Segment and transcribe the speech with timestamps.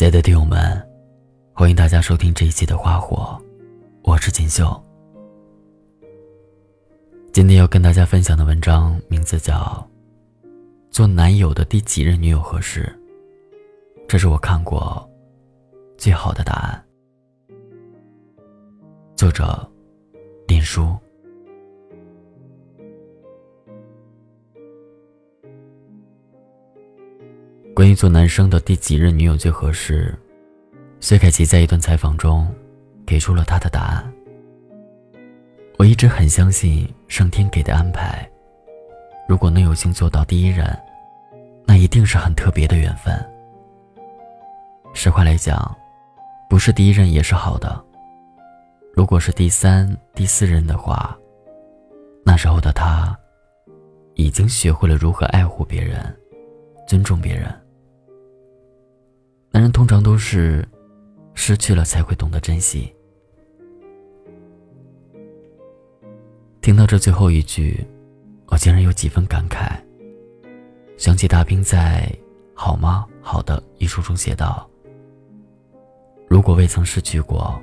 [0.00, 0.82] 亲爱的听友们，
[1.52, 3.38] 欢迎大家收听这一期的《花火》，
[4.02, 4.82] 我是锦绣。
[7.34, 9.86] 今天要跟大家分享的文章名字叫
[10.90, 12.90] 《做男友的第几任女友合适》，
[14.08, 15.06] 这是我看过
[15.98, 16.82] 最好的答案。
[19.14, 19.70] 作者：
[20.48, 20.96] 林叔。
[27.90, 30.16] 关于做男生的第几任女友最合适，
[31.00, 32.46] 薛凯琪在一段采访中
[33.04, 34.12] 给出了他的答案。
[35.76, 38.30] 我一直很相信上天给的安排，
[39.28, 40.64] 如果能有幸做到第一任，
[41.66, 43.12] 那一定是很特别的缘分。
[44.94, 45.76] 实话来讲，
[46.48, 47.84] 不是第一任也是好的。
[48.94, 51.18] 如果是第三、第四任的话，
[52.24, 53.18] 那时候的他
[54.14, 56.16] 已经学会了如何爱护别人，
[56.86, 57.52] 尊重别人。
[59.70, 60.66] 通常都是
[61.34, 62.94] 失去了才会懂得珍惜。
[66.60, 67.86] 听到这最后一句，
[68.46, 69.72] 我竟然有几分感慨。
[70.96, 72.10] 想起大兵在
[72.54, 73.06] 《好吗？
[73.20, 74.68] 好的》一书中写道
[76.28, 77.60] ：“如果未曾失去过，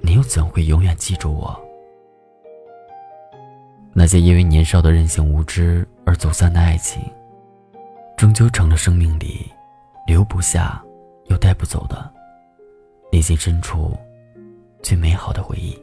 [0.00, 1.58] 你又怎会永远记住我？
[3.92, 7.00] 那些因为年少的任性无知而走散的爱情，
[8.16, 9.50] 终究成了生命里……”
[10.04, 10.84] 留不下，
[11.26, 12.12] 又带不走的
[13.10, 13.96] 内心深处
[14.82, 15.76] 最美好的回忆。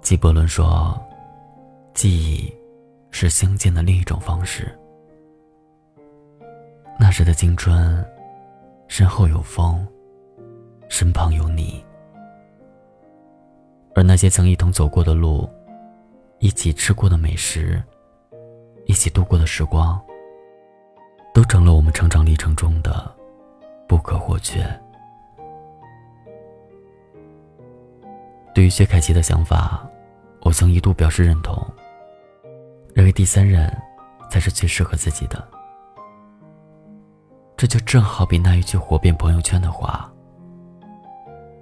[0.00, 1.00] 纪伯伦说
[1.94, 2.52] ：“记忆
[3.10, 4.76] 是相见的另一种方式。”
[6.98, 8.04] 那时的青春，
[8.88, 9.86] 身后有风，
[10.88, 11.84] 身旁有你，
[13.94, 15.48] 而那些曾一同走过的路，
[16.38, 17.82] 一起吃过的美食。
[18.86, 20.02] 一起度过的时光，
[21.32, 23.10] 都成了我们成长历程中的
[23.88, 24.64] 不可或缺。
[28.54, 29.88] 对于薛凯琪的想法，
[30.42, 31.56] 我曾一度表示认同，
[32.94, 33.74] 认为第三任
[34.30, 35.42] 才是最适合自己的。
[37.56, 40.12] 这就正好比那一句火遍朋友圈的话：“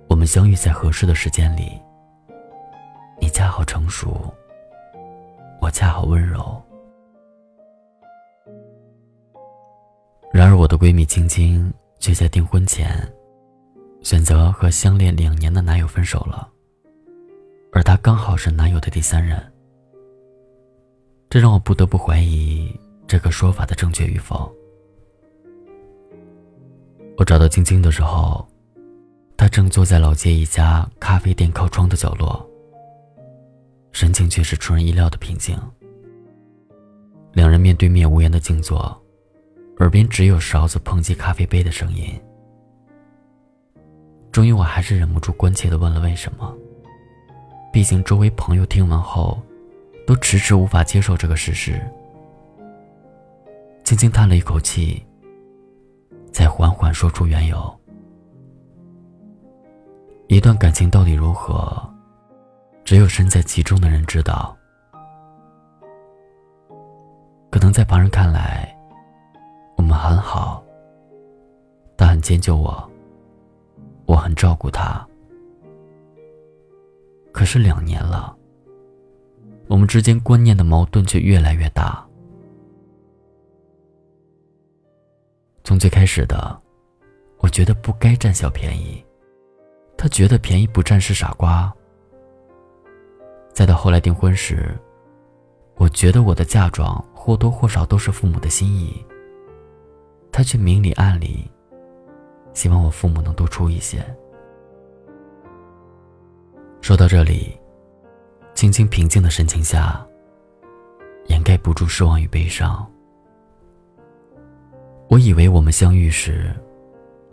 [0.08, 1.80] 我们相遇在合适的时间里，
[3.20, 4.34] 你恰好成熟，
[5.60, 6.60] 我恰好温柔。”
[10.32, 13.06] 然而，我的闺蜜青青却在订婚前
[14.00, 16.48] 选择和相恋两年的男友分手了，
[17.72, 19.42] 而她刚好是男友的第三人。
[21.28, 22.72] 这让我不得不怀疑
[23.06, 24.50] 这个说法的正确与否。
[27.16, 28.46] 我找到晶晶的时候，
[29.36, 32.48] 她正坐在老街一家咖啡店靠窗的角落，
[33.90, 35.58] 神情却是出人意料的平静。
[37.32, 38.99] 两人面对面无言的静坐。
[39.80, 42.20] 耳边只有勺子碰击咖啡杯的声音。
[44.30, 46.54] 终于，我还是忍不住关切的问了为什么。
[47.72, 49.40] 毕竟周围朋友听完后，
[50.06, 51.80] 都迟迟无法接受这个事实。
[53.82, 55.02] 轻轻叹了一口气，
[56.30, 57.80] 才缓缓说出缘由。
[60.28, 61.82] 一段感情到底如何，
[62.84, 64.54] 只有身在其中的人知道。
[67.50, 68.76] 可能在旁人看来，
[69.90, 70.64] 们很好，
[71.96, 72.88] 他很迁就我，
[74.06, 75.04] 我很照顾他。
[77.32, 78.36] 可是两年了，
[79.66, 82.06] 我们之间观念的矛盾却越来越大。
[85.64, 86.56] 从最开始的，
[87.38, 89.04] 我觉得不该占小便宜，
[89.96, 91.72] 他觉得便宜不占是傻瓜。
[93.52, 94.78] 再到后来订婚时，
[95.74, 99.04] 我觉得我的嫁妆或多或少都是父母的心意。
[100.32, 101.50] 他却明里暗里
[102.52, 104.04] 希望我父母能多出一些。
[106.80, 107.58] 说到这里，
[108.54, 110.04] 轻轻平静的神情下，
[111.26, 112.84] 掩盖不住失望与悲伤。
[115.08, 116.54] 我以为我们相遇时，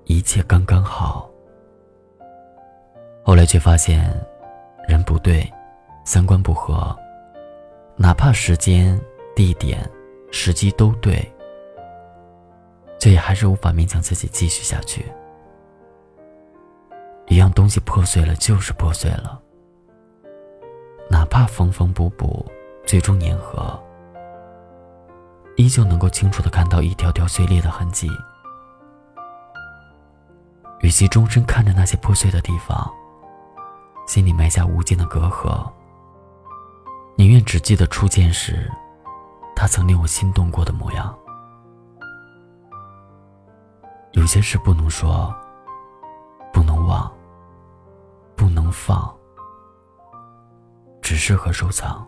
[0.06, 1.30] 一切刚刚好，
[3.24, 4.12] 后来却发现，
[4.88, 5.48] 人不对，
[6.04, 6.95] 三观不合，
[7.95, 9.00] 哪怕时间、
[9.36, 9.89] 地点、
[10.31, 11.25] 时机都对。
[13.00, 15.06] 却也还是无法勉强自己继续下去。
[17.28, 19.42] 一样东西破碎了，就是破碎了。
[21.10, 22.46] 哪怕缝缝补补，
[22.86, 23.78] 最终粘合，
[25.56, 28.10] 依旧能够清楚的看到一条条碎裂的痕迹。
[30.82, 32.90] 与其终身看着那些破碎的地方，
[34.06, 35.70] 心里埋下无尽的隔阂，
[37.16, 38.72] 宁愿只记得初见时，
[39.56, 41.18] 他曾令我心动过的模样。
[44.13, 45.33] 有些事不能说，
[46.51, 47.12] 不能忘，
[48.36, 49.15] 不能放，
[51.01, 52.07] 只适合收藏。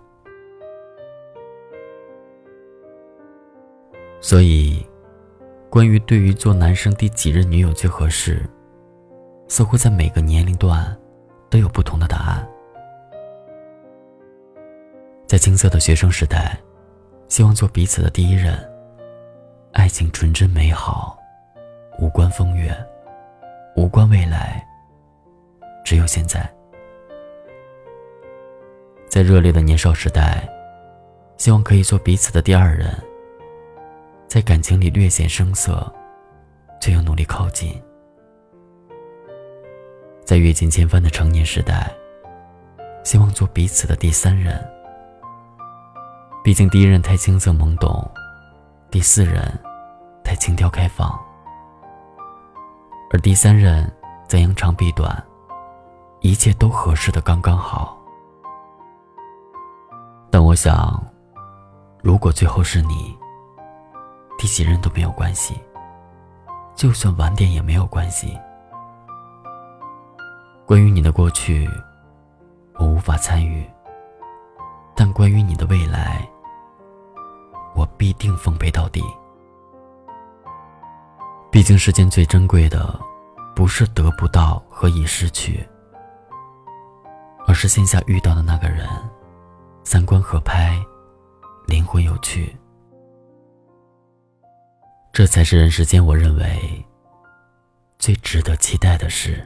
[4.22, 4.86] 所以，
[5.70, 8.44] 关于对于做男生第几任女友最合适，
[9.48, 10.98] 似乎在每个年龄段
[11.50, 12.50] 都有不同的答案。
[15.28, 16.60] 在青涩的学生时代，
[17.28, 18.58] 希望做彼此的第一任，
[19.74, 21.19] 爱情纯真美好，
[22.00, 22.74] 无关风月，
[23.76, 24.66] 无关未来，
[25.84, 26.50] 只有现在。
[29.10, 30.48] 在热烈的年少时代，
[31.36, 32.98] 希望可以做彼此的第二人。
[34.30, 35.92] 在感情里略显生涩，
[36.80, 37.82] 却又努力靠近。
[40.24, 41.92] 在阅尽千帆的成年时代，
[43.04, 44.66] 希望做彼此的第三人。
[46.46, 48.10] 毕竟第一人太青涩懵懂，
[48.90, 49.52] 第四人
[50.24, 51.20] 太轻佻开放，
[53.12, 53.92] 而第三任
[54.28, 55.22] 则扬长避短，
[56.22, 57.98] 一切都合适的刚刚好。
[60.30, 61.04] 但我想，
[62.02, 63.18] 如果最后是你。
[64.38, 65.60] 第几任都没有关系，
[66.74, 68.40] 就算晚点也没有关系。
[70.66, 71.70] 关于你的过去，
[72.78, 73.66] 我无法参与；
[74.96, 76.26] 但关于你的未来，
[77.76, 79.04] 我必定奉陪到底。
[81.52, 83.00] 毕竟世间最珍贵的，
[83.56, 85.68] 不是得不到和已失去，
[87.48, 88.88] 而是线下遇到的那个人，
[89.84, 90.80] 三观合拍，
[91.66, 92.56] 灵魂有趣。
[95.12, 96.86] 这才是人世间，我认为
[97.98, 99.46] 最值得期待的事。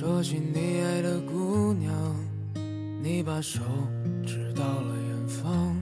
[0.00, 1.92] 说起你爱的姑娘。
[3.02, 3.60] 你把手
[4.24, 5.76] 指到了远方，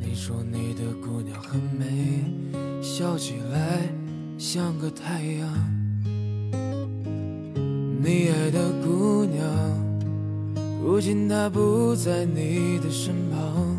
[0.00, 2.24] 你说你的姑娘很美，
[2.80, 3.82] 笑起来
[4.38, 5.46] 像个太阳。
[8.02, 9.44] 你爱的姑娘，
[10.82, 13.76] 如今她不在你的身旁，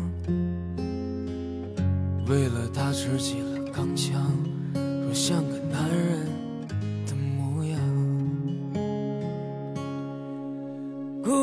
[2.28, 4.24] 为了她吃起了钢枪，
[4.74, 6.41] 说像个男人。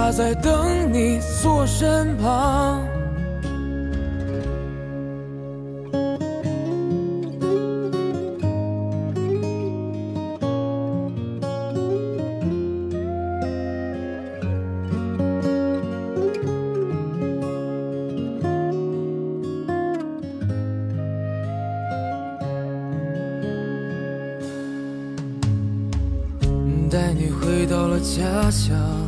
[0.00, 2.86] 他在等你坐身旁。
[26.88, 29.07] 带你回到了家乡。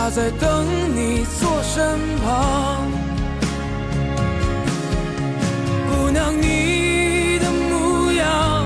[0.00, 0.64] 他在等
[0.94, 2.86] 你坐身旁，
[5.90, 8.64] 姑娘，你的模样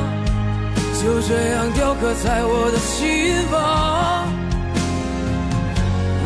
[1.02, 4.28] 就这样雕刻在我的心房。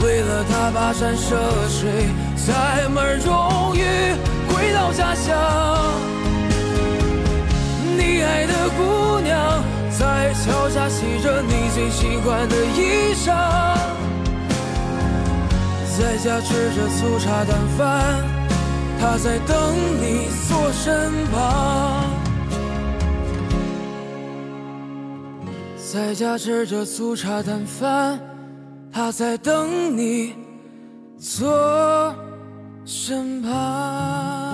[0.03, 2.09] 为了他跋山涉水，
[2.45, 3.85] 载满荣誉
[4.49, 5.37] 回到家乡。
[7.97, 13.33] 你爱的姑娘，在桥下洗着你最喜欢的衣裳，
[15.99, 18.23] 在家吃着粗茶淡饭，
[19.01, 22.05] 他在等你坐身旁。
[25.91, 28.21] 在家吃着粗茶淡饭，
[28.93, 30.35] 他在等你
[31.19, 32.15] 坐
[32.85, 34.46] 身旁。